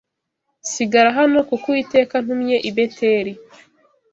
[0.71, 3.33] sigara hano, kuko Uwiteka antumye i Beteli